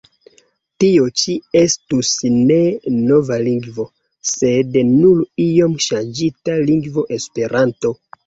[0.83, 2.57] Tio ĉi estus ne
[3.11, 3.85] nova lingvo,
[4.31, 7.93] sed nur iom ŝanĝita lingvo Esperanto!